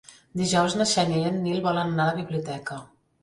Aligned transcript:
Dijous 0.39 0.75
na 0.79 0.87
Xènia 0.91 1.19
i 1.19 1.27
en 1.33 1.37
Nil 1.45 1.61
volen 1.67 1.91
anar 1.93 2.07
a 2.09 2.13
la 2.13 2.17
biblioteca. 2.23 2.79